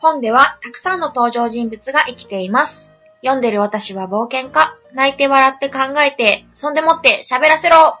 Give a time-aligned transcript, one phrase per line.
[0.00, 2.90] 本ではたくさんの登場人物が生きています。
[3.22, 4.76] 読んでる私は冒険家。
[4.92, 7.98] 泣いて笑って考えて、そんでもって喋らせろ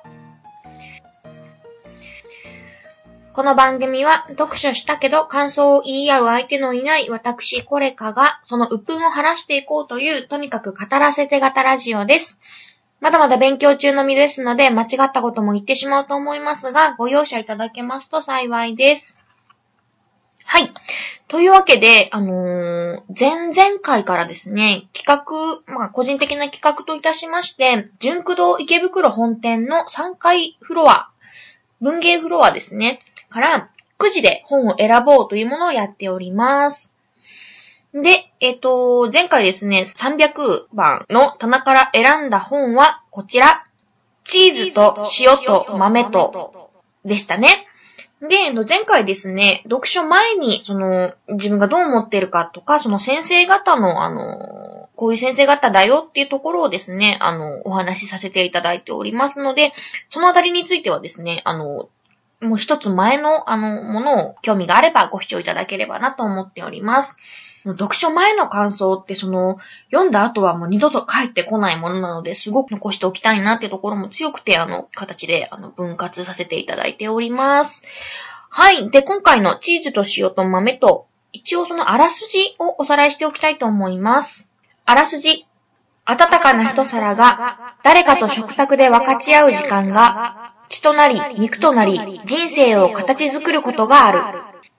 [3.38, 12.36] この番組は読書したけど感想を言い合う相手のいない私コレカがその鬱憤を晴らしていこうというとにかく語らせて型ラジオです。
[13.00, 19.17] まだまだ勉強中の身ですので間違ったことも言ってしまうと思いますがご容赦いただけますと幸いです。
[20.50, 20.72] はい。
[21.28, 31.10] というわけで、あのー前々回からですね、企画、まあ、個人的な企画といたしまして、純駆動池袋本店の3階フロア、
[31.82, 33.68] 文芸フロアですね、から、
[33.98, 36.94] 9時で本を選ぼうというものをやっております。
[37.92, 43.66] で、えっ、と、前回ですね、300番の棚から選んだ本はこちら。
[44.24, 46.70] チーズと塩と豆と
[47.04, 47.67] でしたね。
[48.20, 59.72] で、前回ですね、読書前に、その、自分がどう思ってるかとか、その先生方の、あの、こういう先生方だよっていうところをですね、あの、お話しさせていただいておりますので、
[60.08, 61.88] そのあたりについてはですね、あの、
[62.40, 67.16] もう一つ前の、あの、ものを興味があればご視聴いただければなと思っております。
[67.68, 69.58] の読書前の感想って、その、
[69.90, 77.84] 読んだ後はもう二度と帰ってこないものなので、すごく残しておきたいなっていうところも強くて、あの、形で、あの、分割させていただいております。
[78.50, 78.90] はい。
[78.90, 84.48] で、今回のチーズと塩と豆と、一応そのあらすじをおさらいしておきたいと思います。
[84.86, 85.46] あらすじ。
[86.06, 94.18] 温かな一皿が、誰かと食卓で分かち合う時間が、血となり、肉となり、人生を形作ることがある。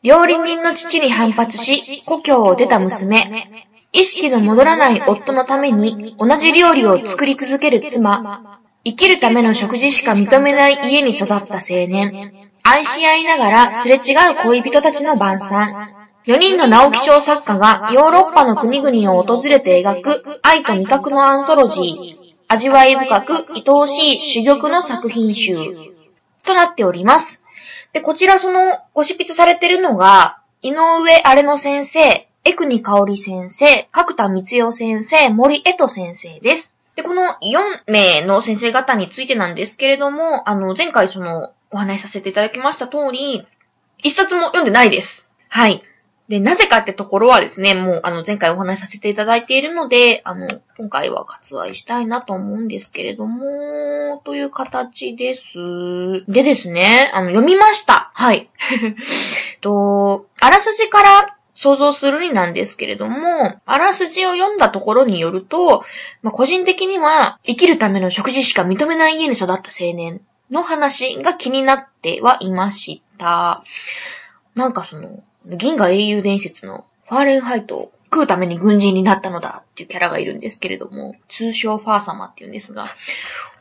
[0.02, 3.68] 料理人の父に反発し、故郷を出た娘。
[3.92, 8.62] 意識の戻らない夫のために、同じ料理を作り続ける妻。
[8.86, 12.50] 生きるための食事しか認めない家に育った青年。
[12.64, 15.94] 愛し合いながらすれ違う恋人たちの晩餐。
[16.26, 22.16] 4人の直木賞作家がヨーロッパの国々を訪れて描く愛と味覚のアンソロジー。
[22.48, 25.56] 味わい深く愛おしい珠玉の作品集。
[26.46, 27.39] となっております。
[27.94, 36.76] で、こちらそのご執筆されてるのが、井上荒野先生、江国香織先生、角田光代先生、森江戸先生です。
[36.96, 43.48] で、この4名の先生方についてなんですけれども、あの、前回その、お話しさせていただきました通り、
[44.00, 45.30] 一冊も読んでないです。
[45.50, 45.84] はい。
[46.30, 50.48] で、なぜかってところはですね、もう、あの、前回お話しさせていただいているので、あの、
[50.78, 55.58] 今回は割愛したいなと思うんですけれども、という形です。
[56.28, 58.12] でですね、あの、読みました。
[58.14, 58.48] はい。
[59.62, 65.84] と、あらすじから想像するになんですけれども、あらすじを読んだところによると、
[66.22, 73.64] まあ、個人的には、生きるための食事しか認めない家に育った青年の話が気になってはいました。
[74.54, 82.88] なんかその、銀河英雄伝説のファーレンハイトを食うために軍人になったのだっていうキャラがいるんですけれども、通称ファー様っていうんですが、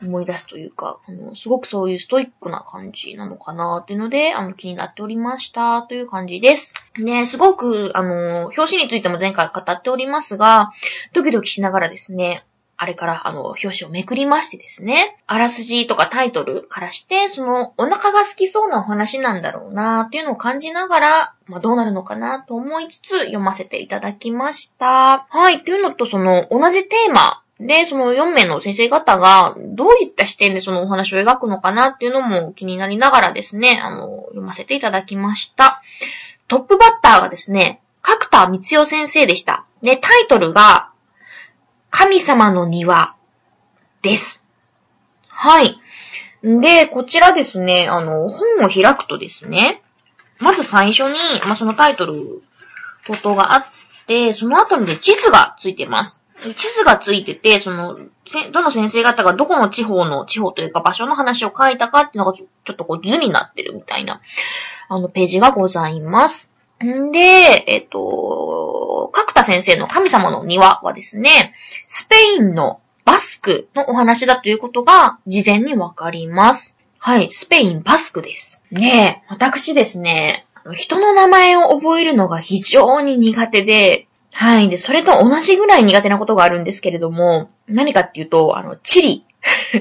[0.01, 6.73] 思い出すというか、あの、すごくそういうストイックな感じなのかなっていうので、あの、気になっておりましたという感じです。
[6.97, 10.71] ね、すごく、あの、表紙についても前回語っておりますが、
[11.13, 12.43] ドキドキしながらですね、
[12.81, 25.27] あれから、あの、表紙をめくりましてですね、あらすじとかタイトルからして、その、お腹が好きそうなお話なんだろうなっていうのを感じながら、まあ、どうなるのかなと思いつつ読ませていただきました。
[25.29, 35.81] はい、というのと、その、同じテーマで、その4名の先生方が、どういった視点でそのお話を描くのかなっていうのも気になりながらですね、あの、読ませていただきました。
[36.47, 39.65] トップバッターがですね、角田光代先生でした。
[39.83, 40.91] で、タイトルが、
[41.89, 43.15] 神様の庭
[44.01, 44.45] です。
[45.27, 45.79] はい。
[46.43, 49.81] で、こちらですね、あの、本を開くとですね、
[50.39, 52.41] まず最初に、まあ、そのタイトル、
[53.05, 53.65] 等々があっ
[54.07, 56.23] て、その後にね、地図がついてます。
[56.55, 57.99] 地図がついてて、その、
[58.53, 64.21] どの先生方がどこの地方の、地方というか場所の話を書いたかっていうのがちょっとこう図になってるみたいな、
[64.87, 66.51] あの、ページがございます。
[66.83, 67.19] んで、
[67.67, 71.53] えっと、角田先生の神様の庭はですね、
[71.87, 76.75] スペインのバスクのお話だということが事前にわかります。
[76.99, 78.61] はい、スペインバスクです。
[78.71, 84.69] ねえ、私ですね、人の名前を覚えるのが非常に苦手で、はい。
[84.69, 89.25] で、それと同じぐらい苦手なことがあるんですけれども、何かっていうと、あの、地理。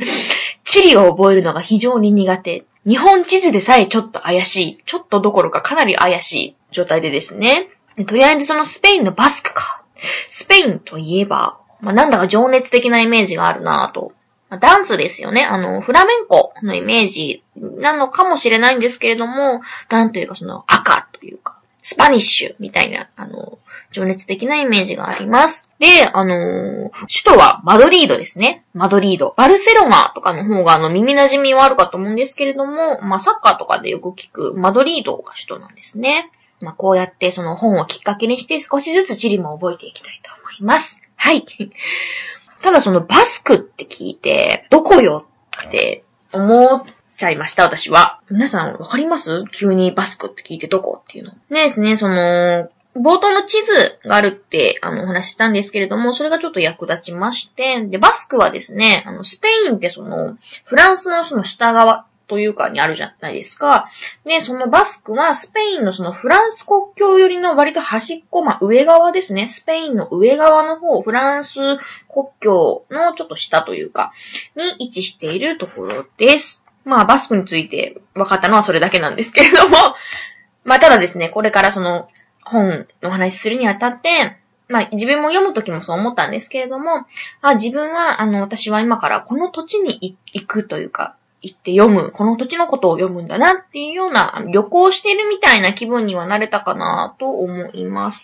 [0.64, 2.64] 地理を覚えるのが非常に苦手。
[2.86, 4.82] 日本地図でさえちょっと怪しい。
[4.86, 7.68] ちょっとどころかかなり怪しい状態でですね。
[8.06, 9.82] とりあえずそのスペインのバスクか。
[10.30, 14.12] スペインといえば、まあ、なんだか情熱的なイメージがあるなぁと。
[14.48, 15.44] まあ、ダンスですよね。
[15.44, 19.60] あの、フラメンコのイメージなのかもしれないんですけれども、
[19.90, 21.57] なんというかその赤というか、
[21.88, 23.58] スパニッシュみたいな、あの、
[23.92, 25.70] 情熱的なイメージがあります。
[25.78, 28.62] で、あのー、首都はマドリードですね。
[28.74, 29.32] マドリード。
[29.38, 36.30] バルセロナとかの方があの耳馴染みはあるかと思うんですけれども、まあサッカーとかでよく聞くマドリードが首都なんですね。
[36.60, 41.00] まあこうやってその本をきっかけにして少しずつ地理も覚えていきたいと思います。
[41.16, 41.46] はい。
[42.60, 45.26] ただそのバスクって聞いて、どこよ
[45.66, 46.84] って思っ
[47.18, 48.20] ちゃいました、私は。
[48.30, 49.44] 皆さんわかります？
[49.50, 51.02] 急にバスクって聞いてどこ？
[51.02, 51.32] っていうの。
[51.50, 63.88] ねですね、その、冒頭の地図があるって、あの、お話したんですけれども、それがちょっと役立ちまして、で、バスクはですね、あの、スペインってその、フランスのその下側というかにあるじゃないですか。
[64.24, 69.48] で、そのバスクはスペインのそのフランス国境寄りの割と端っこ、まあ上側ですね。
[69.48, 71.60] スペインの上側の方、フランス
[72.08, 74.12] 国境のちょっと下というか、
[74.56, 76.64] に位置しているところです。
[76.88, 79.76] まあバスクについて分かったのはそれだけなんですけれども、
[80.64, 82.08] まあただですね、これからその
[82.42, 84.38] 本の話するにあたって、
[84.68, 87.06] まあ自分も読むときもそう思ったんですけれども、
[87.42, 98.22] あ自分は、あの、私は今からこの土地に行くというか、行って読む、この土地のことを読むんだなっていうような、旅行してるみたいな気分にはなれたかなと思います。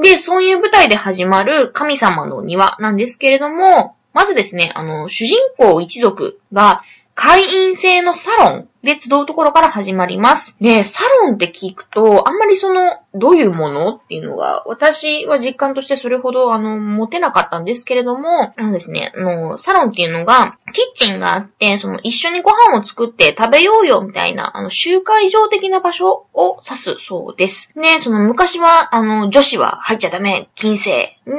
[0.00, 6.82] で、そういう舞台で始まる神様の庭なんですけれども、まずですね、あの、主人公一族が
[7.14, 8.68] 会員制のサロン。
[8.84, 10.56] で集うところから始まります。
[10.60, 27.72] で、サロンって聞くと、あんまりその、どういうものっていうのが、私は実感としてそれほど、あの、持てなかったんですけれども、あのですね、あの、サロンっていうのが、キッチンがあって、その、一緒にご飯を作って食べようよ、みたいな、あの、集会場的な場所を指すそうです。
[27.76, 31.16] ね、その、昔は、あの、女子は入っちゃダメ、禁制。
[31.26, 31.34] で、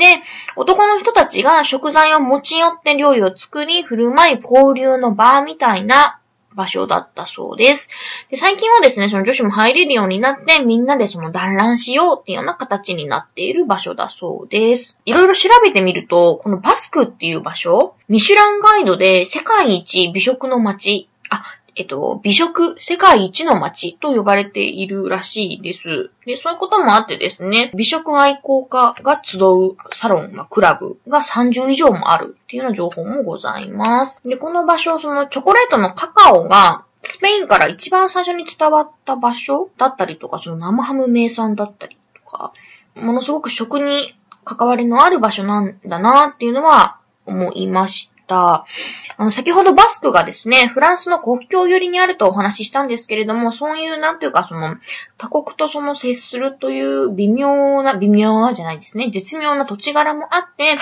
[0.56, 6.20] 男の人たちが食材を持ち寄って料理を作り、振る舞い、交流の場みたいな
[6.56, 7.90] 場所だったそうです。
[8.30, 15.00] で最近はですね、その女子も入れるようになって、みんなでその団らんしようっていうような形になっている場所だそうです。
[15.06, 21.44] いろいろ調べてみると、このバスクっていう場所、ミシュランガイドで世界一美食の街、あ、
[21.78, 26.10] えっと、美食世界一の街と呼ばれているらしいです。
[26.26, 34.22] で、そういうこともあってですね、美食愛好家が集うサロン、まあ、クラブが30以上もあるっていうような情報もございます。
[34.24, 42.54] で、この場所、そのチョコレートのカカオがスペインから一番最初に伝わった場所だったりとか、その生ハム名産だったりとか、
[42.96, 48.10] ものすごく食に関わりのある場所なんだなっていうのは思いまし。
[48.10, 48.15] た。
[48.34, 48.66] あ
[49.20, 54.78] の、先ほどバスクがですね、フランスの国境寄りにあるとお話ししたんですけれども、そういう、なんというか、その、
[55.18, 60.76] 他国とその接するという微妙な、微妙なじゃないですね、絶妙な土地柄もあって、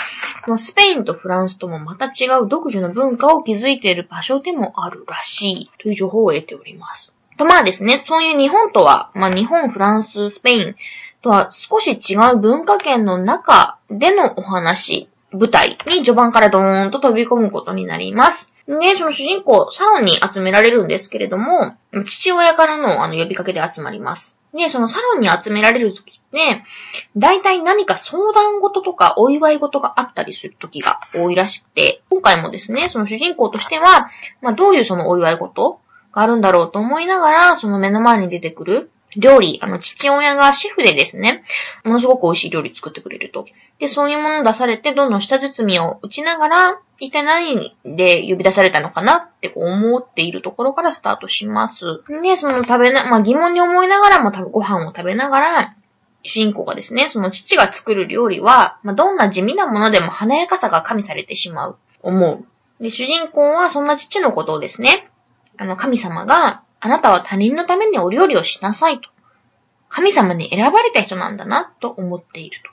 [0.46, 7.14] そのスペインとフランスともまた違う独自の文化を築いている場所でもあるらしいという情報を得ております。
[7.38, 10.76] と、まあですね、そういう日本とは、まあ日本、フランス、スペイン
[11.22, 18.56] とは少し違う文化圏の中でのお話舞台に序盤からドーンと飛び込むことになります。
[18.68, 21.76] で、その主人公、サロンに集められるんですけれども、
[22.06, 24.38] 父親からのあの呼びかけで集まります。
[24.54, 26.64] で、そのサロンに集められるときって、
[27.18, 34.10] 大体何か相談事とかお祝い事があったりするときが多いらしくて、今回もですね、その主人公としては、
[34.42, 35.80] まあどういうそのお祝い事
[36.12, 41.44] があるんだろうと思いながら、その目の前に出てくる料理、あの、父親がシェフでですね、
[41.84, 43.46] ものすごく美味しい料理作ってくれると。
[43.84, 52.02] で、そういうものを出されて、どんどん下包みを打ちながら、一体何で呼び出されたのかなって思っているところからスタートします。
[52.24, 55.76] で、その食べな、まあ、疑問に思いながらもご飯を食べながら、
[56.24, 62.46] 主人公がですね、その父が作る料理は、まあ、どんな地味なものでも華やかさが加味されてしまう、思う。
[62.82, 65.10] で、主人公はそんな父のことをですね、
[65.58, 69.10] あの、神様があなたは他人のためにお料理をしなさいと。
[69.90, 72.73] 神様に選ばれた人なんだなと思っていると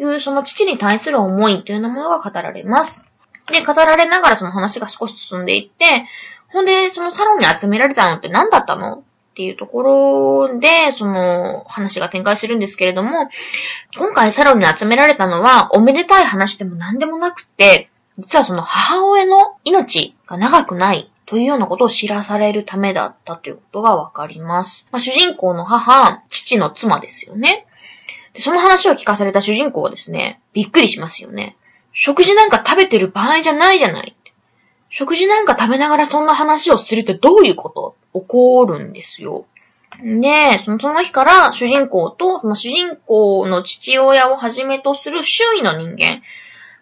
[0.00, 3.04] いう、その父に対する思いというようなものが語られます。
[3.50, 6.06] で、語られながらその話が少し進んでいって、
[6.48, 8.98] ほんで、そのサロンに集められたのって何だったの？
[9.30, 9.82] っていうとこ
[10.48, 13.30] ろで、その話が展開するんですけれども、
[13.96, 17.88] 今回サロンに集められたのは、おめでたい話でも何でもなくて、
[18.18, 24.88] 実はその母親の命が長くないというようなことを知らされるためだったということがわかります。
[24.90, 27.66] まあ、主人公の母、父の妻ですよね。
[28.34, 31.56] でその話を聞かされた主人公はですね、びっくりしますよね。
[31.92, 34.14] 食事なんか食べてる場合じゃないじゃない。
[34.88, 39.46] 食事なんか食べながらそんな話をするってどういうこと起こるんですよ。
[40.02, 46.22] で、そのその日から主人公と、その主人公の父親をはじめとする周囲の人間、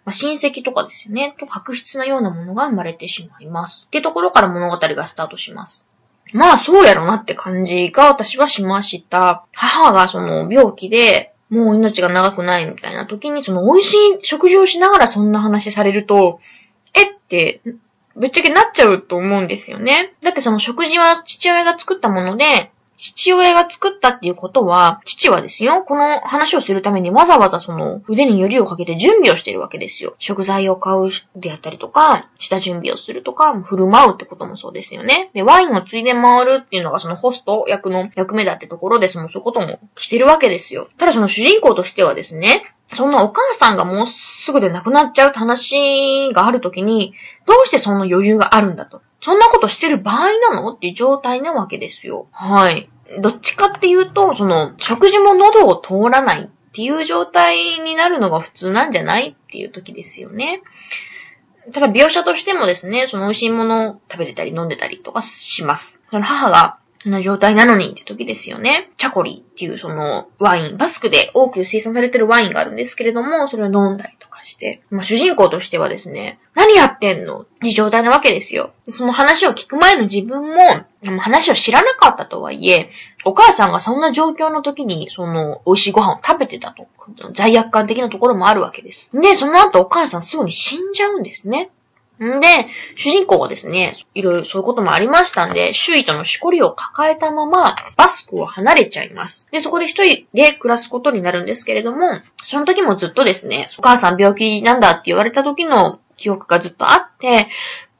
[0.05, 3.85] まあ、親戚とかですよね、と確執なようなものが生まれてしまいます。
[3.87, 5.85] ってところから物語がスタートします。
[6.31, 9.45] まあそうやろなって感じが私はしました。
[9.53, 16.39] 母がその病気で、もう命が長くないみたいな時に、その美味しい食事をしながらそんな話されると、
[16.93, 17.61] えって、
[18.15, 20.13] ぶっちゃけなっちゃうと思うんですよね。
[20.21, 30.15] だってその食事は父親が作ったもので、父親が作ったっていうことは、父はですよ、この話をするためにわざわざその腕によりをかけて準備をしてるわけですよ。
[30.19, 35.31] 食材を買うであったりとか、下準備をするとか、振る舞うってこともそうですよね。
[35.33, 40.89] で、ワインをついで回るっていうのがそのホスト役の役目だってところで、そのそういうこともしてるわけですよ。
[40.97, 47.13] ただその主人公としてはですね、そんなお母さんがもうすぐで亡くなっちゃうって話があるときに、
[47.45, 49.01] どうしてその余裕があるんだと。
[49.21, 50.73] そんなことしてる場合なの？
[50.73, 52.27] っていう状態なわけですよ。
[52.31, 52.89] はい。
[53.21, 60.61] どっちかっていうと、その、食事も喉を通らないっていう状態になるのが普通なんじゃないっていう時ですよね。
[61.73, 66.01] ただ描写としてもですね、その美味しいものを食べてたり飲んでたりとかします。
[66.09, 68.89] その母がそんな状態なのにって時ですよね。
[68.97, 77.41] チャコリっていうそのワイン、バスクで多く生産されてるワインがあるんですけれども、それを飲んだりとかして、まあ、主人公としてはですね、何やってんの？
[77.41, 78.71] って状態なわけですよ。
[78.87, 80.85] その話を聞く前の自分も、
[81.19, 82.89] 話を知らなかったとはいえ、
[83.25, 86.87] お母さんがそんな状況の時に、その、美味しいご飯を食べてたと。
[87.33, 89.09] 罪悪感的なところもあるわけです。
[89.13, 91.69] で、その後お母さんすぐに死んじゃうんですね。
[92.25, 92.47] んで、
[92.95, 99.47] 主人公はですね、いろいろそういうこともありましたんで、周囲とのしこりを抱えたまま、バスクを離れちゃいます。
[99.51, 107.47] で、そこで一人で暮らすことになるんですけれども、その時もずっとですね、お母さん病気なんだって言われた時の記憶がずっとあって、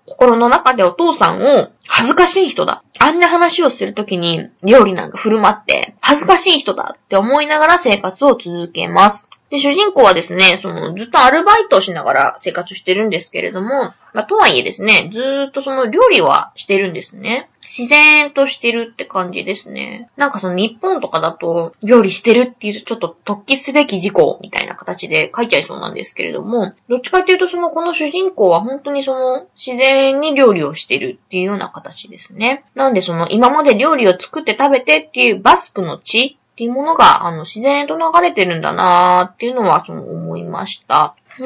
[0.05, 2.83] 心の中でお父さんを恥ずかしい人だ。
[2.99, 9.29] あんな話をするときに料理なんか振る舞って恥ずかしい人だって思いながら生活を続けます。
[9.49, 17.49] で、主人公はですね、その、ずっとアルバイトをしながら生活してるんですけれども、まあ、とはいえですね、ずっとその料理はしてるんですね。
[17.61, 20.09] 自然としてるって感じですね。
[20.17, 32.63] なんかその日本とかだと、料理してるっていうちょっと突起すべき事項みたいな形で書いちゃいそうなんですけれども、どっちかっていうとその、この主人公は本当にその、自然に料理をしてるっていうような形ですね。
[32.75, 41.15] なんでその、今まで料理を作って食べてっていうバスクの地っていうものが、あの、自然と流れてるんだなーっていうのは、その、思いました。
[41.37, 41.45] で、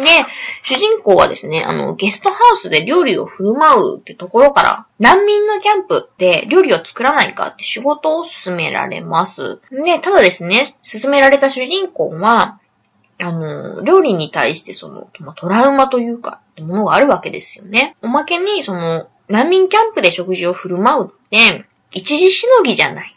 [0.63, 9.59] 主人公はですね、あの、ゲストハウスで料理を振る舞うってところから、難民のキャンプで料理を作らないかって仕事を進められます。
[9.69, 12.59] で、ただですね、進められた主人公は、
[13.19, 17.95] あの、料理に対してその、トラウマというか、ってものがあるわけですよね。
[18.01, 23.12] おまけに、その、難民キャンプで食事を振る舞うって、一時しのぎじゃない。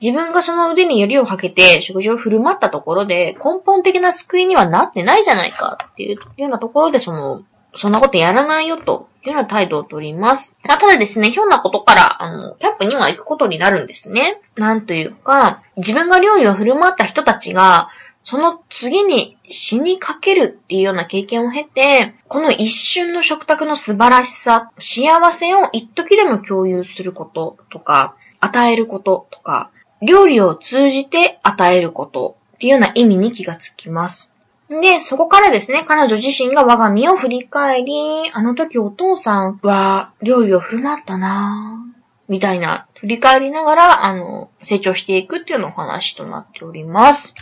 [0.00, 7.44] 自分がその腕によりをかけて食事を振る舞ったところで根本的な救いにはなってないじゃないかっていうようなところでその、
[7.76, 10.52] そんなことやらないよというような態度をとります。
[10.62, 14.40] ま、ただですね、ひょんなことから、あの、キャンプには行くことになるんですね。
[14.56, 17.88] なんというか、自分が料理を振る舞った人たちが、
[18.22, 29.70] その次に死にかけるっていうような経験を経て、この一瞬の食卓の素晴らしさ、幸せを一時でも共有することとか、与えることとか、
[30.04, 34.30] 料理を通じて与えることっていうような意味に気がつきます。
[34.68, 37.92] で、そこからですね、彼女自身が我が身を振り返り、
[38.32, 41.94] あの時お父さんは料理を振る舞ったなぁ、
[42.28, 47.34] みたいな、振り返りながら、あの、成長していくっていうのお話となっております。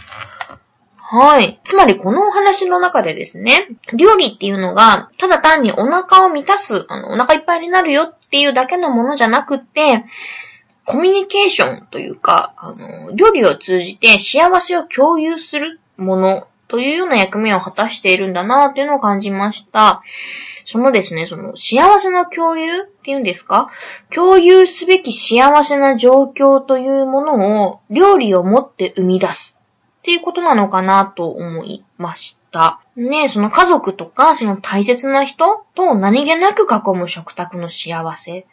[0.97, 1.61] はい。
[1.63, 10.05] つまりこのお話の中でですね、料理っていうのが、ただ単にお腹を満たす、あの、お腹いっぱいになるよっていうだけのものじゃなくって、
[10.85, 20.03] コミュニケーションというか、あの、料理を通じて幸せを共有するものというような役目を果たしているんだなっていうのを感じました。
[20.65, 23.71] そのですね、その幸せの共有っていうんですか？
[24.11, 29.59] 共有すべき幸せな状況というものを料理をもって生み出す
[30.01, 32.81] っていうことなのかなと思いました。
[32.97, 38.45] ねその家族とか、その大切な人と何気なく囲む食卓の幸せっ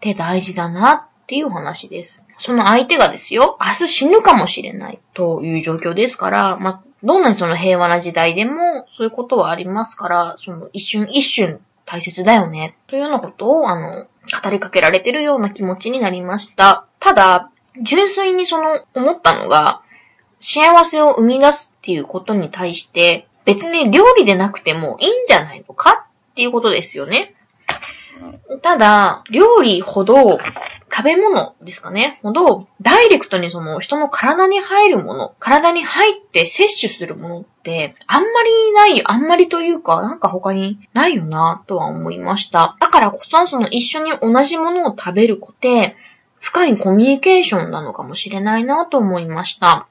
[0.00, 2.24] て大事だなっていう話です。
[2.38, 14.06] その相手がですよ、明日死ぬかもしれないという状況ですから、まあ、どんなにその平和な時代でもそういうことはありますから、その一瞬一瞬大切だよね、というようなことを、あの、
[14.42, 16.86] 語りかけられてるような気持ちになりました。
[16.98, 17.50] ただ、
[17.82, 19.82] 純粋にその、思ったのが、
[20.40, 27.34] 幸せを生み出すっていうことに対して、別に料理でなくてもいいんじゃないのかっていうことですよね。
[28.62, 30.38] ただ、料理ほど
[30.98, 42.76] 食べ物ですかね、ほど、ダイレクトにその人の体に入るもの、体に入って摂取するものって、あんまりない、あんまりというか、なんか他にないよな、とは思いました。
[42.80, 45.94] だからこそ、その一緒に同じものを食べることで、
[46.40, 49.86] 深いコミュニケーションなのかもしれないなと思いました。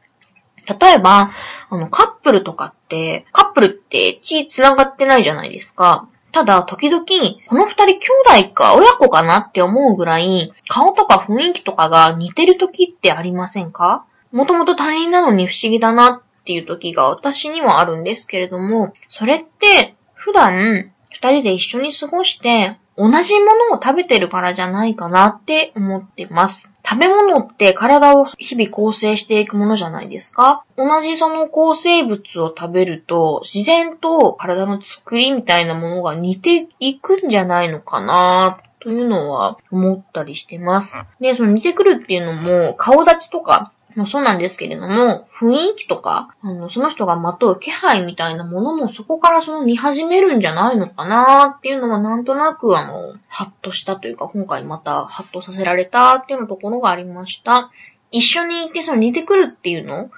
[0.68, 1.32] 例えば、
[1.70, 6.10] あの、カップルとかって、カップルって血繋がってないじゃないですか。
[6.38, 7.04] ただ、時々、
[7.48, 14.06] この二人兄弟か親子かなって思うぐらい、顔とか雰囲気とかが似てる時ってありませんか？
[14.32, 26.68] もともと他人なのに不思議だなっていう時が私にはあるんですけれども、それって普段二人で一緒に過ごして同じものを食べてるからじゃないかなって思ってます。
[26.84, 40.96] 食べ物って体を日々構成していくものじゃないですか同じその構成物を食べると自然と体の作りみたいなものが似ていくんじゃないのかなというのは思ったりしてます。
[41.20, 57.72] で、その似てくるっていうのも顔立ちとかもそうなんですけれども、雰囲気とか、あの、その人がまとう気配みたいなものもそこからその見始めるんじゃないのかなっていうのはなんとなくあの、ハッとしたというか、今回またハッとさせられたっていうのところがありました。
[58.12, 60.10] 一緒にいてその似てくるっていうの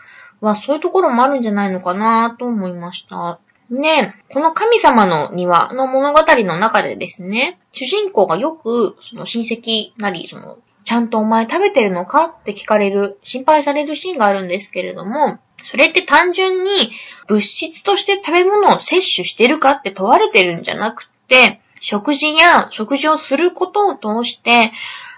[0.42, 3.40] はそういうところもあるんじゃないのかなと思いました。
[3.70, 16.92] ねこの神様の庭の物語の中でですね、主人公がよく、その親戚なり、そのちゃんとお前食べてるのかって聞かれる、心配されるシーンがあるんですけれども、それって単純に
[17.28, 24.72] 物質として食べ物を摂取してるかって問われてるんじゃなくて、食事や食事をすることを通して、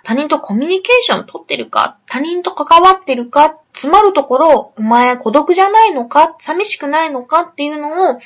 [0.04, 8.20] 他人とコミュニケーションをとってるか、他人と関わってるか、詰まるところ、お前孤独じゃないのか、寂しくないのかっていうのを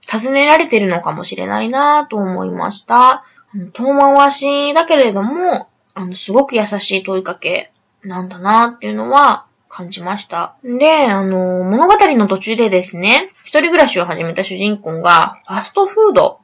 [0.00, 3.24] 尋ねられてるのかもしれないなと思いました。
[3.72, 5.68] 遠回しだけれども、
[6.00, 7.70] あの、すごく優しい問いかけ
[8.02, 10.56] なんだなっていうのは感じました。
[10.64, 16.40] で、あの、物語の途中でですね、一人暮らしを始めた主人公が、ファストフード、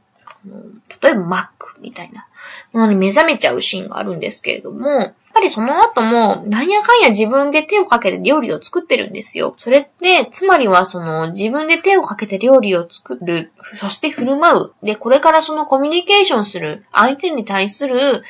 [1.03, 2.27] 例えばマックみたいな
[2.73, 9.55] ものに目覚めちゃうシーンがあるんですけれども、やっぱりその後も、なんやかんや自分で手をかけて料理を作ってるんですよ。
[9.57, 14.87] それって、つまりはその、自分で手をかけて料理を作る、そして振る舞う。
[14.87, 18.23] で、これからそのコミュニケーションする、相手に対する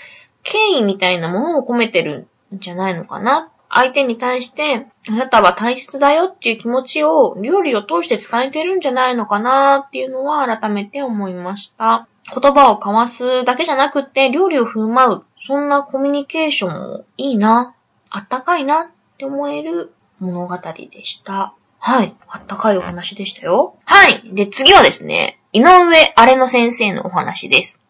[0.46, 3.50] 敬意みたいなものを込めてるんじゃないのかな。
[3.68, 12.06] 相手に対して、あなたは大切だよっていう気持ちを料理を通して伝えてるんじゃないのかなっていうのは改めて思いました。
[12.32, 15.22] 言葉を交わすだけじゃなくて料理を振る舞う。
[15.46, 17.74] そんなコミュニケーションもいいな、
[18.08, 18.86] あったかいなっ
[19.18, 21.54] て思える物語でした。
[21.78, 22.14] はい。
[22.28, 23.76] あったかいお話でしたよ。
[23.84, 24.22] はい。
[24.24, 27.80] で、次はですね、井上荒野先生のお話です。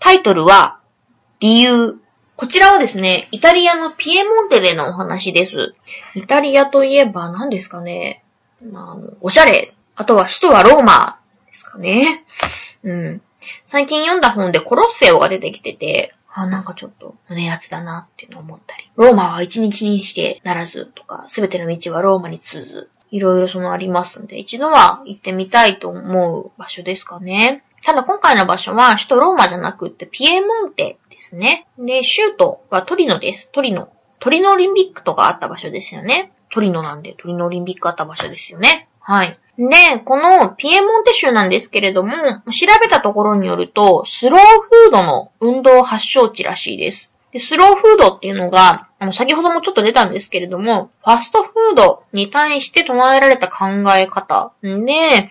[0.00, 0.80] タイトルは、
[1.40, 2.00] 理由。
[2.36, 5.74] こちらはですね、イタリアのピエモンテでのお話です。
[6.16, 8.24] イタリアといえば何ですかね。
[8.60, 9.72] まあ、おしゃれ。
[9.94, 12.24] あとは首都はローマですかね。
[12.82, 13.22] うん。
[13.64, 18.90] 最近読んだ本でコロッセオが出てきてて、あ、なんかちょっと胸熱だなっていうのを思ったり。
[18.96, 22.90] ローマは一日にしてならずとか、すべての道はローマに通ず。
[23.10, 27.62] いろいろそのありますんで、一度は行ってみたいと思う場所ですかね。
[27.82, 31.66] ただ今回の場所は首都ローマじゃなくってピエモンテですね。
[31.76, 33.50] で、州都はトリノです。
[33.50, 33.88] トリノ。
[34.20, 36.30] トリノオリンピックとかあった場所ですよね。
[36.52, 38.88] トリノなんでトリノオリンピックあった場所ですよね。
[39.00, 39.36] はい。
[39.58, 42.14] で、このピエモンテ州なんですけれども、
[42.52, 47.12] 調べたところによると、スローフードの運動発祥地らしいです。
[47.32, 55.28] で、スローフードっていうのが、あの、先ほどもちょっと出たんですけれども、ファストフードに対して唱えられた考え方で、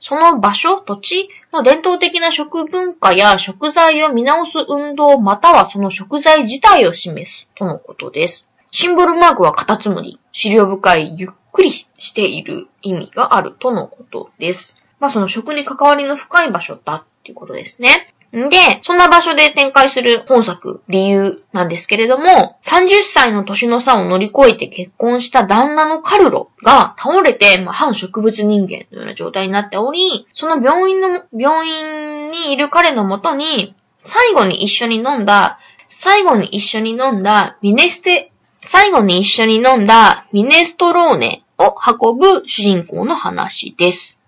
[0.00, 8.50] その場所、土地の伝統的な食文化や食材を見直す運動またはその食材自体を示すとのことです。
[8.70, 14.76] シンボルマークはカタツムリ、資料深い、ゆっくりしている意味があるとのことです。
[15.00, 18.14] まあその食に関わりの深い場所だっていうことですね。
[18.36, 44.18] んで、そんな場所で展開する本作、理由なんですけれども、30歳の年の差を乗り越えて結婚した旦那のカルロが倒れて、まあ、反植物人間のような状態になっており、その病院の、病院にいる彼のもとに、最後に一緒に飲んだ、最後に一緒に飲んだミネステ、最後に一緒に飲んだミネストローネを運ぶ主人公の話です。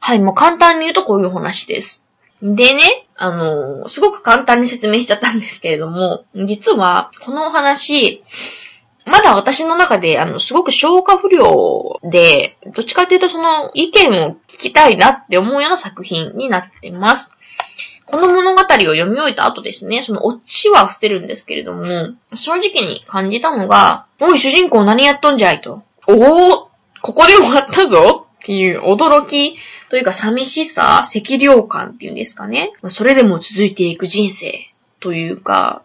[0.00, 2.04] はい、もう簡単に言うとこういう話です。
[2.42, 8.22] でね、あの、すごく簡単に説明しちゃったんですけれども、実は、このお話、
[9.06, 17.30] まだ私の中で、あの、すごく消化不良で、どっちかっていうとその意見を聞きたいなって思うような作品になってます。
[18.04, 25.82] この物語を読み終えた後ですね、そのオチは伏せるんですけれども、正直に感じたのが、おい主人公何やっとんじゃいと。
[26.06, 26.70] おお
[27.02, 29.56] ここで終わったぞっていう驚き
[29.88, 32.72] というか寂しさ、赤涼感っていうんですかね。
[32.88, 34.52] それでも続いていく人生
[35.00, 35.82] というか、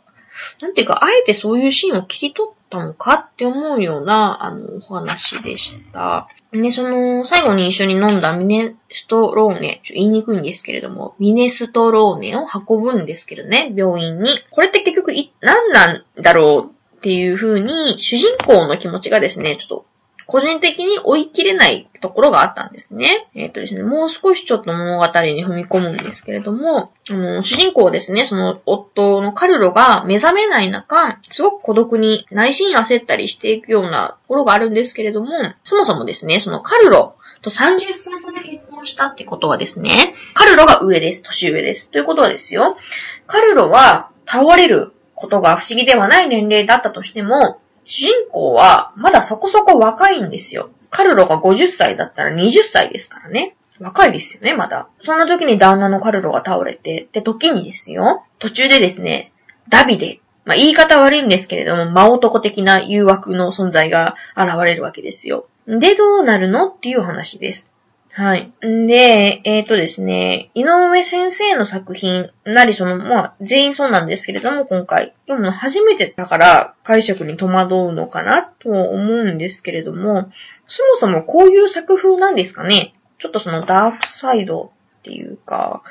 [0.61, 6.27] なんていうか、あえてそういうシーンを切り取ったのかって思うような、あの、お話でした。
[6.51, 14.29] で、その、最後に一緒に飲んだミネストローネ、ちょ言いにくいんですけれども、ミネストローネを運ぶんですけどね、病院に。
[14.49, 19.85] これって結局い、何なんだろうっていう風に、主人公の気持ちがですね、ちょっと
[20.31, 23.27] 個人的に追い切れないところがあったんですね。
[23.35, 35.27] えっ、ー、とですね、もう少しちょっと物語に踏み込むんですけれども、あの、主人公ですね、その夫のカルロが目覚めない中、すごく孤独に内心焦ったりしていくようなところがあるんですけれども、
[35.65, 41.23] そもそもですね、そのカルロ、と30歳差で結婚したってことはですね、カルロが上です。
[41.23, 41.89] 年上です。
[41.89, 42.77] ということはですよ、
[43.25, 50.69] カルロは倒れることが不思議ではない年齢だったとしても、主人公はまだそこそこ若いんですよ。
[50.89, 53.55] カルロが50歳だったら20歳ですからね。
[53.79, 54.87] 若いですよね、まだ。
[54.99, 59.31] そんな時に旦那のカルロが倒れて、で、時にですよ、途中でですね、
[59.69, 65.47] ダビデ、まあ、言い方悪いんですけれども、真男的な誘惑の存在が現れるわけですよ。
[65.67, 67.70] で、どうなるのっていう話です。
[68.13, 68.51] はい。
[68.65, 75.13] んで、えっ、ー、とですね、井上先生の作品なりその、まあ、全員そうなんですけれども、今回。
[75.27, 80.29] でも初めてだから解釈に戸惑うのかなと思うんですけれども、
[80.67, 82.95] そもそもこういう作風なんですかね？
[83.17, 85.83] ちょっとそのダークサイドっていうか、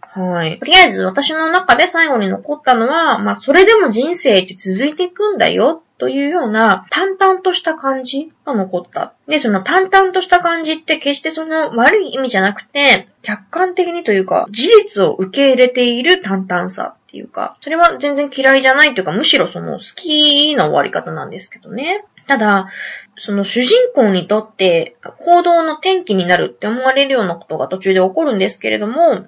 [0.00, 0.58] はい。
[0.58, 9.14] とりあえず私の中で最後に残ったのは、まあそれでも人生って続いていくんだよというような淡々とした感じが残った。
[9.28, 22.04] で、その淡々とした感じって決してその悪い意味じゃなくて、客観的にというか、事実を受け入れている淡々さっていうか、それは全然嫌いじゃないというか、むしろその好きな終わり方なんですけどね。
[22.26, 22.68] ただ、
[23.16, 29.26] その主人公にとって行動の転機になるって思われるようなことが途中で起こるんですけれども、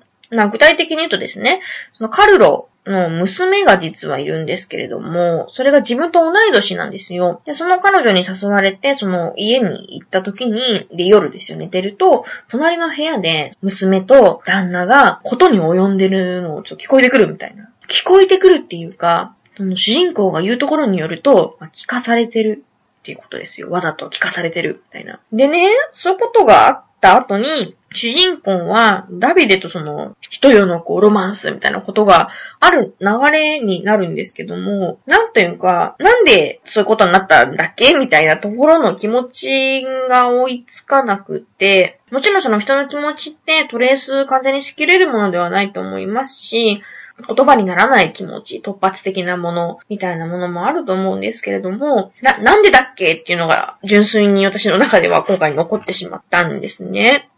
[0.50, 1.60] 具体的に言うとですね、
[1.94, 7.40] そのカルロの娘が実はいるんですけれども、それが自分と同い年なんですよ。
[7.44, 17.68] で、その彼女に誘われて、その家に行った時に、で、夜ですよ、寝てると、隣の部屋で娘と旦那がことに及んでるのをちょっと聞こえてくるみたいな。
[17.88, 22.64] 聞こえてくるっていうか、その主人公が言うところによると、まあ、聞かされてる
[23.00, 23.70] っていうことですよ。
[23.70, 25.20] わざと聞かされてるみたいな。
[25.32, 37.94] でね、そういうことがあった後に、主人公はダビデとその人世のこうロマンスみたいなことがある流れになるんですけども、なんというか、なんでそういうことになったんだっけ？
[37.94, 46.82] みたいなところの気持ちが追いつかなくて、もちろんその人の気持ちってトレース完全にしきれるものではないと思いますし、
[47.26, 57.30] 言葉にならない気持ち、突発的なもの、みたいなものもあると思うんですけれども、な、なんでだっけっていうのが純粋に私の中では今回残ってしまったんですね。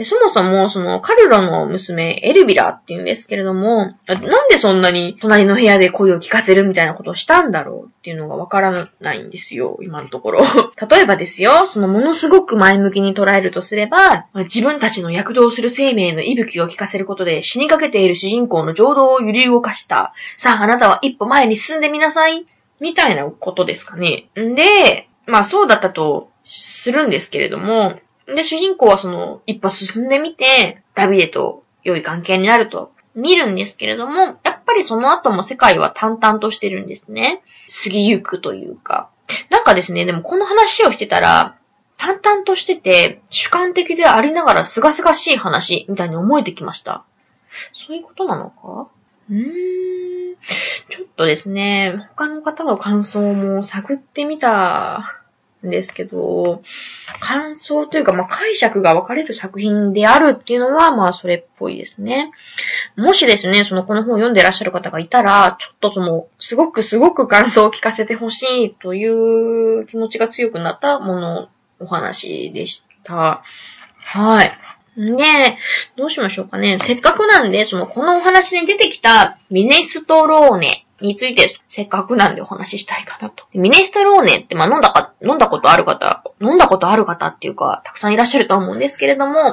[0.00, 10.40] で、そもそも、その、カルロの娘、エルビラっていうんですけれども、なんでそんなに隣の部屋で声を聞かせるみたいなことをしたんだろうっていうのがわからないんですよ、今のところ。
[10.90, 20.14] 例えばですよ、そのものすごく前向きに捉えるとすれば、自分たちの躍動する生命の息吹を聞かせることで死にかけている主人公の情動を揺り動かした。
[20.38, 22.46] さあ、あなたは一歩前に進んでみなさい。
[22.80, 24.30] みたいなことですかね。
[24.40, 28.00] んで、まあそうだったとするんですけれども、
[28.34, 37.42] で、主人公はその、一歩進んでみて、ダビデと良い関係になると見るんですけれども、やっぱりその後も世界は淡々としてるんですね。
[37.84, 39.08] 過ぎゆくというか。
[39.50, 41.56] なんかですね、でもこの話をしてたら、
[41.98, 47.04] 淡々としてて、主観的でありながら清々しい話みたいに思えてきました。
[47.72, 48.88] そういうことなのか？
[49.28, 50.36] うーん。
[50.88, 55.19] ちょっとですね、他の方の感想も探ってみた
[55.62, 56.62] ですけど、
[57.20, 62.30] 感想というか、まあ、解釈が分かれる作品であるっていうのは、まあ、それっぽいですね。
[62.96, 73.42] もしですね、その、この本を読んでらっしゃる方がいたら、ちょっとその、すごくすごく感想を聞かせてほしいという気持ちが強くなったもの、お話でした。
[73.96, 74.58] はい。
[74.96, 75.56] で、
[75.96, 76.78] どうしましょうかね。
[76.82, 83.44] せっかくなんで、その、このお話に出てきたミネストローネについてせっかくなんでお話ししたいかなと。
[83.54, 89.52] ミネストローネって、まあ、飲んだか、飲んだことある方、飲んだことある方っていうか、たくさんいらっしゃると思うんですけれども、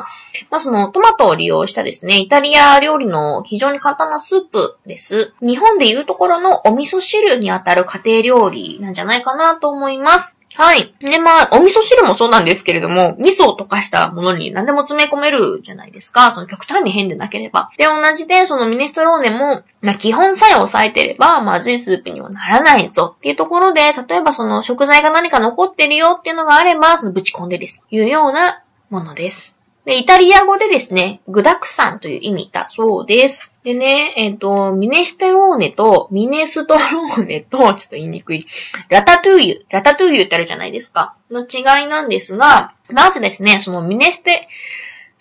[0.49, 5.33] まあ、そのトマトを利用したですね、イタリア料理の非常に簡単なスープです。
[5.41, 10.36] 日本でいうところのお味噌汁にあたる家庭料理なんじゃないかなと思います。
[10.57, 10.91] はい。
[10.99, 16.31] で、まあ、お味噌汁もそうなんですけれども、味噌を溶かしたものに何でも詰め込めるじゃないですか。
[16.31, 17.69] その極端に変でなければ。
[17.77, 27.83] で、同じで、そのミネストローネも、まあ、基本さえ抑えてれば、まずいスープにはならないぞっていうところで、例えばその食材が何か残ってるよっていうのがあれば、そのぶち込んでです。
[27.91, 29.55] いうようなものです。
[29.87, 33.53] で、イタリア語でですね、具沢山という意味だそうです。
[33.63, 38.45] でね、えっ、ー、と、ミネステローネとミネストローネと、ちょっと言いにくい、
[38.89, 41.15] ラタトゥーユ、ラタトゥーユってあるじゃないですか。
[41.31, 44.49] の違いなんですが、まずですね、そのミネステ、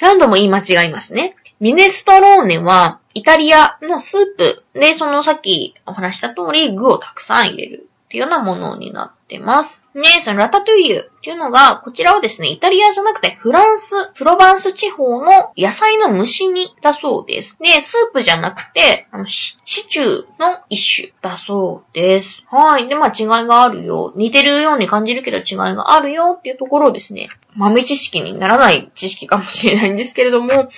[0.00, 1.36] 何度も言い間違いますね。
[1.60, 9.82] ミネストローネは、イタリアのスープで、そのさっきお話した通り、具をたくさん入れるっていうようなものになってます。
[9.92, 17.58] ね、そのラタトゥイユっていうのが、こちらはですね、イタリアじゃなくてフランス、プロバンス地方の野菜の蒸し煮だそうです。
[17.60, 22.44] で、スープじゃなくて、あのシチューの一種だそうです。
[22.48, 22.88] はい。
[22.88, 24.12] で、まあ違いがあるよ。
[24.14, 30.68] 似てるように感じるけど違いがあるよっていうところをですね、豆知識にならない知識かもしれないんですけれども、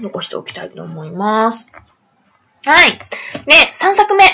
[0.00, 1.70] 残しておきたいと思います。
[2.64, 2.98] はい。
[3.46, 4.24] で、3作目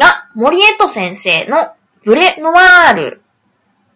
[0.00, 3.20] が、森エト先生のブレノワール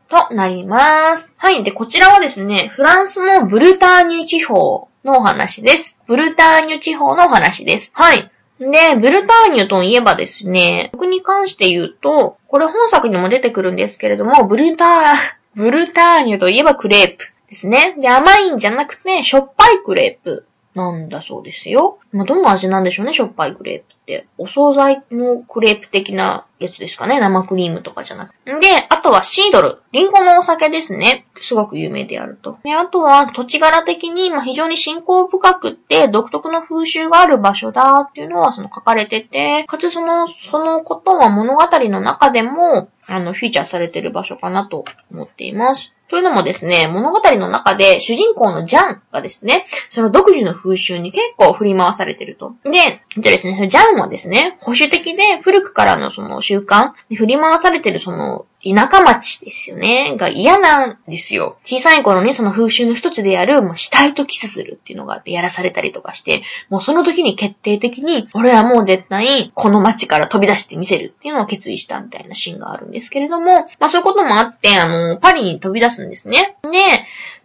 [0.08, 1.32] となります。
[1.36, 1.64] はい。
[1.64, 5.98] で、こちらはですね、フランスのブルターニュ地方のお話です。
[6.06, 7.90] ブルターニュ地方のお話です。
[7.94, 8.30] はい。
[8.60, 15.14] で、ブルターニュといえばですね、僕に関して言うと、これ本作にも出てくるんですけれども、ブルター、
[15.56, 17.94] ブルターニュといえばクレープですね。
[17.98, 21.98] で、甘いんじゃなくて、しょっぱいクレープなんだそうですよ。
[22.12, 24.03] まあ、どの味なんでしょうね、しょっぱいクレープ。
[24.38, 28.52] お惣菜のクレープ的なやつですかね、生クリームとかじゃなくて。
[28.60, 29.80] で、あとはシードル。
[29.92, 31.26] リンゴのお酒ですね。
[31.40, 32.58] すごく有名であると。
[32.64, 45.94] で、あとは土地柄的に、まあ、非常に信仰深くって独特の風習がある場所だっていうのはその書かれてて、かつその、そのことは物語の中でも、あの、フィーチャーされてる場所かなと思っています。
[46.08, 52.54] というのもですね、物語の中で主人公のジャンがですね、その独自の風習に結構振り回されてると。
[52.64, 61.59] で、でですね、ジャンはですね、保守的で古くからのその習慣に振り回されてるその田舎町ですよね、が嫌なんですよ。
[61.64, 76.57] 小さい頃にその風習の一つである、もう死体とキスするっていうのがあってやらされたりとかして、もうその時に決定的に、俺はもう絶対この町から飛び出してみせるっていうのを決意したみたいなシーンがあるんですけれども、まあそういうこともあって、あの、パリに飛び出すんですね。
[76.62, 76.70] で、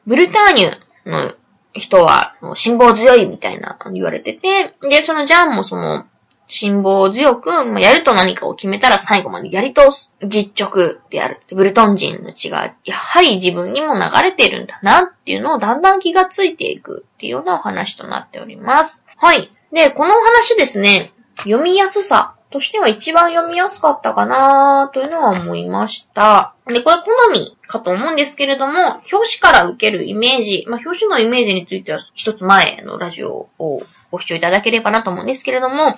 [0.07, 1.33] ブルターニュの
[1.73, 6.05] 人は、辛抱強いみたいな言われてて、で、そのジャンもその、
[6.49, 11.41] 辛抱強く、まあ、やると何かを決めたら最後までやり通す実直である。
[11.51, 19.03] ブルトン人の血が、やはり自分にも流れているんだなっていうのをだんだん気がついていくっていうようなお話となっております。
[19.15, 19.51] はい。
[19.71, 26.55] で、このお話ですね、読みやすさとしては一番読みやすかったかなというのは思いました。
[26.65, 35.95] で、これ好みかと思うんですけれども、表紙から受けるイメージ、まあ、表紙のイメージについては一つ前のラジオをご視聴いただければなと思うんですけれども、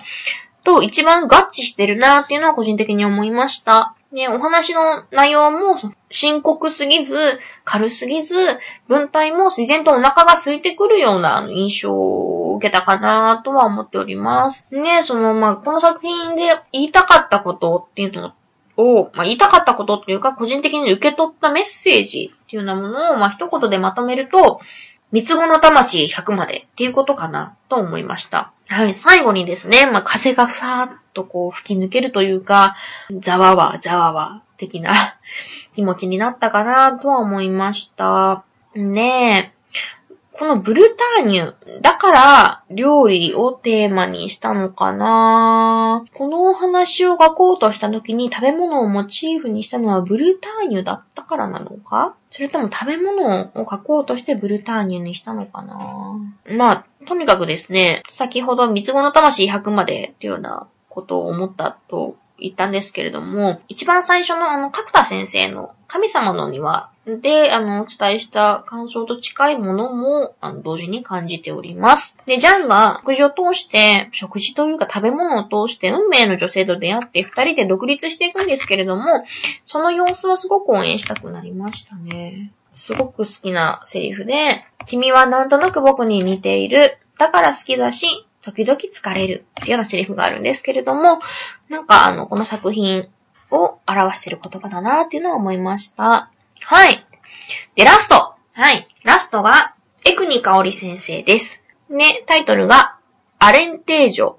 [0.64, 3.94] と一番合致してるなっていうのは個人的に思いました。
[4.12, 5.78] ね、お話の内容も
[6.10, 7.16] 深刻すぎず、
[7.64, 8.36] 軽すぎず、
[8.86, 14.68] 文体も自然とお腹が空いてくるような印象を受けたかなとは思っております。
[14.70, 18.34] ね、その、まあ、この作品で言いたかったことっていうの
[18.76, 24.60] を、まあ、言いたかったことっていうか、個人的に受け取ったメッセージっていうようなものを、まあ、一言でまとめると、
[25.12, 28.52] 三つ子の魂100までっていうことかなと思いました。
[28.66, 32.76] はい、最後にですね、まあ、風がふさーっとこう吹き抜けるというか、
[33.20, 35.18] ざわわ、ざわわ的な
[35.74, 38.44] 気持ちになったかなとは思いました。
[38.74, 39.61] ねえ。
[40.34, 46.04] このブルターニュ、だから料理をテーマにしたのかな。
[46.14, 52.14] このお話を書こうとした時に食べ物をモチーフにしたのはブルターニュだったからなのか。
[52.30, 55.76] それとも食べ物を書こうとしてブルターニュにしたのかな。
[56.48, 72.16] まあ、とにかくですね、先ほど三つ子の魂100までっていうようなことを思ったと言ったんですけれども、一番最初のあの、角田先生の神様の庭で、あの、お伝えした感想と近いものも、あの、同時に感じております。
[72.26, 79.24] で、ジャンが食事を通して、食事というか食べ物を通して運命の女性と出会って二人で独立していくんですけれども、
[79.64, 82.52] その様子はすごく応援したくなりましたね。
[82.72, 86.98] すごく好きなセリフで、君はなんとなく僕に似ている。
[87.18, 89.44] だから好きだし、時々疲れる。
[89.60, 91.20] っていうようなセリフがあるんですけれども、
[91.68, 93.08] なんかあの、この作品
[93.50, 96.30] を表している言葉だなっていうのは思いました。
[96.66, 97.06] はい。
[97.76, 98.34] で、ラスト。
[98.54, 98.88] はい。
[99.04, 101.62] ラストが、エクニカオリ先生です。
[101.88, 102.96] ね、タイトルが、
[103.38, 104.36] アレンテージョ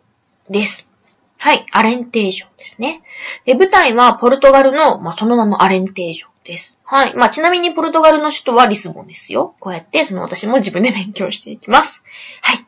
[0.49, 0.89] です。
[1.37, 3.01] はい、アレンテージョですね。
[3.45, 6.79] で、舞台はポルトガルの、まあ、その名もアレンテージョです。
[6.85, 7.13] はい。
[7.15, 9.55] まあ、ちなみにポルトガルの首都はリスボンですよ。
[9.59, 12.05] こうやって、その私も自分で勉強していきます。
[12.41, 12.65] はい。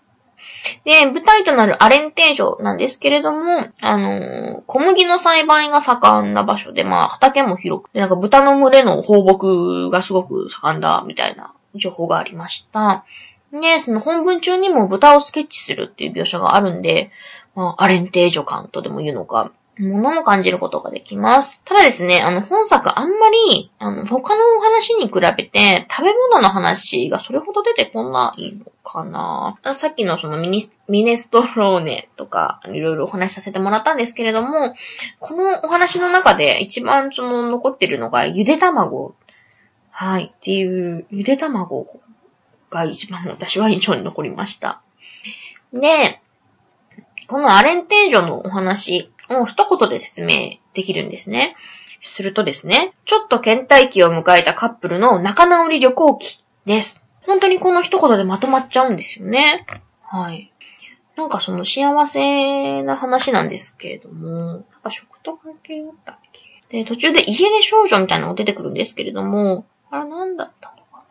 [0.83, 13.05] で、舞台となるアレンテージョなんですけれども、あのー、小麦の栽培が盛んな場所で、まあ、畑も広く、て、なんか豚の群れの放牧がすごく盛んだ、みたいな情報がありました。
[13.51, 17.11] で、その本文中にも豚をスケッチするっていう描写があるんで、
[17.55, 21.61] まあ、アレンテージョ感とでも言うのか、ものも感じることができます。
[21.65, 34.75] ただですね、あの、本作あんまり、あの、他のお話に比べて、食べ物の話がそれほど出てこないのかなさっきのそのミニミネストローネとか、いろいろお話しさせてもらったんですけれども、
[35.19, 39.15] このお話の中で一番その残ってるのが、ゆで卵。
[39.91, 41.99] はい、っていう、ゆで卵
[42.69, 44.81] が一番私は印象に残りました。
[45.73, 46.21] で、
[47.27, 51.55] このアレンテージョのお話を一言で説明できるんですね。
[52.01, 57.01] するとですね、ちょっと倦怠期を迎えたカップルの仲直り旅行記です。
[57.21, 59.65] 本当にこの一言でまとまっちゃうんですよね。
[60.03, 60.51] はい。
[61.17, 66.83] なんかその幸せな話なんですけれども、なんか食と関係あったっけ？
[66.83, 71.03] で、途中で家出少女みたいなのが出てくるんですけれども、あれなんだったのかな？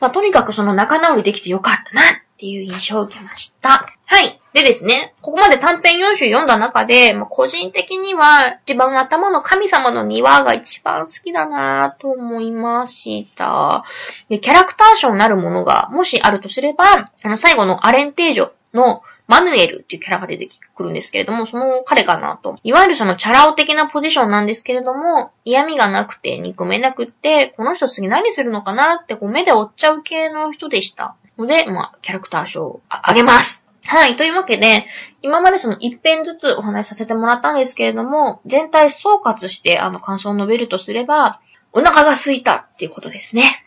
[0.00, 2.04] まあ、とにかくその仲直りできてよかったなっ
[2.36, 3.92] ていう印象を受けました。
[4.04, 4.35] はい。
[4.56, 13.84] でですね、ここまで短編4種読んだ中で、まあ、個人的には一番頭の神様の庭が一番好きだなと思いました。
[14.30, 22.56] で、キャラクター賞になるものがもしあるとすれば、あの最後のアレンテージョのマヌエルっていうキャラが出てくるんですけれども、その彼かなと。
[22.62, 31.14] いわゆるそのチャラ男的なポジションなんですけれども、嫌味がなくて憎めなくって、この人次何するのかなってこう目で追っちゃう系の人でした。
[31.36, 33.65] ので、まあ、キャラクター賞をあげます。
[33.88, 34.16] はい。
[34.16, 34.86] というわけで、
[35.22, 41.40] 今までその一編ずつお話しさせてもらったんですけれども、全体総括してあの感想を述べるとすれば、
[41.72, 43.64] お腹が空いたっていうことですね。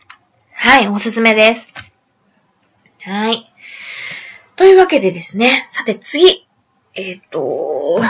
[0.53, 1.73] はい、おすすめです。
[3.01, 3.51] はい。
[4.55, 6.47] というわけでですね、さて次。
[6.95, 8.01] えっ、ー、と、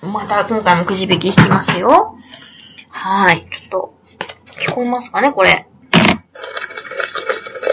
[0.00, 2.16] また今回もくじ引き引きますよ。
[2.88, 3.46] はい。
[3.50, 3.94] ちょっと、
[4.58, 5.66] 聞こえますかね、これ。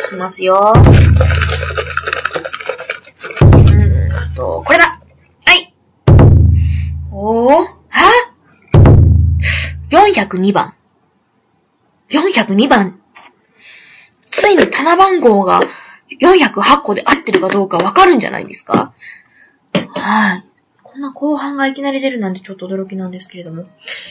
[0.08, 0.74] いきますよ。
[10.14, 10.74] ?402 番。
[12.10, 13.00] 402番。
[14.32, 15.62] ついに棚番号が
[16.20, 18.94] 408個で合ってるかどうかわかるんじゃないですか？
[19.96, 20.46] はい。
[20.84, 23.66] こんな後半がいきなり出るなんてちょっと驚きなんですけれども。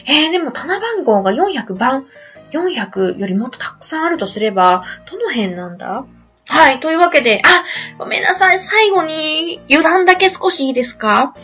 [0.05, 2.07] えー、でも棚番号が400番、
[2.51, 6.05] 400よりもっとたくさんあるとすれば、どの辺なんだ？
[6.45, 6.79] はい。
[6.81, 7.63] というわけで、あ、
[7.97, 8.59] ごめんなさい。
[8.59, 11.35] 最後に油断だけ少しいいですか？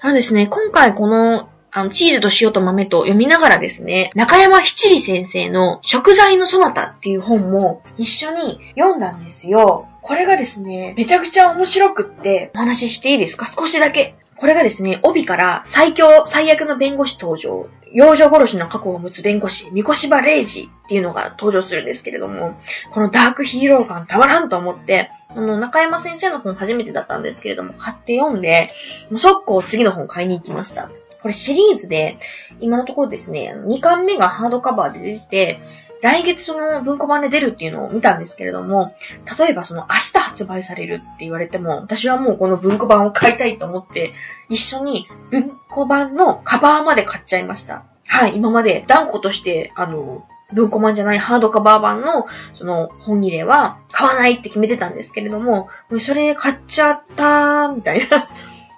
[0.00, 9.88] あのですね、今回このあの、チーズと塩と豆と読みながらですね、中山七里先生の食材のそなたっていう本も一緒に読んだんですよ。
[10.02, 13.46] これがですね、めちゃくちゃ面白くって、お話ししていいですか？
[13.46, 14.14] 少しだけ。
[14.42, 22.58] これがですね、帯から最強、最悪の弁護士登場、幼女殺しの過去を持つ弁護士、三越場イジっていうのが登場するんですけれども、
[22.90, 28.68] このダークヒーロー感たまらんと思って、あの、中山先生の本初めてだったんですけれども、買って読んで、
[29.10, 30.90] もう速攻次の本買いに行きました。
[31.22, 32.18] これシリーズで、
[32.58, 35.60] 今のところですね、2巻目がハードカバーで出てて、
[36.02, 38.94] 来月その文庫版で出るっていうのを見たんですけれども、
[39.38, 44.12] 例えばその明日発売されるって言われても、私はもうこの文庫版を買いたいと思って、
[44.48, 47.84] 一緒に文庫版のカバーまで買っちゃいました。
[48.04, 58.28] はい、今まで断固として、あの、文庫版じゃないハードカバー版の、その、本入れは買わないって決めてたんですけれども、それ買っちゃったー、みたいな。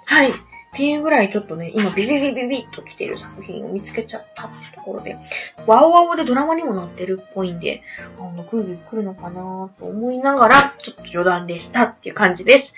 [0.05, 0.31] はい。
[0.75, 5.17] っていうぐらいちょっとね、今ビビビビビッと来てる作品を見つけちゃったってところで、
[5.65, 7.81] ワオワオでドラマにもなってるっぽいんで、
[8.19, 12.73] あの、来る来るのかなと思いながら、ちょっと余談でしたっていう感じです。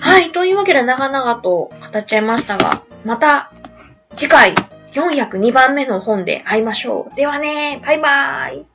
[0.00, 3.52] はい、というわけで長々と語っちゃいましたが、また
[4.16, 4.54] 次回
[4.92, 7.14] 402番目の本で会いましょう。
[7.14, 8.66] ではね、バイバーイ。